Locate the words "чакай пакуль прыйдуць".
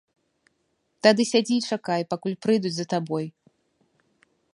1.75-2.75